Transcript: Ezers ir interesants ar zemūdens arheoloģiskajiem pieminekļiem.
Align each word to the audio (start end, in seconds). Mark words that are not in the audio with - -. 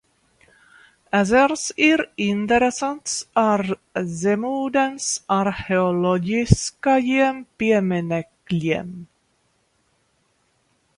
Ezers 1.17 1.65
ir 1.87 2.01
interesants 2.27 3.13
ar 3.43 3.63
zemūdens 4.23 5.11
arheoloģiskajiem 5.39 7.45
pieminekļiem. 7.61 8.93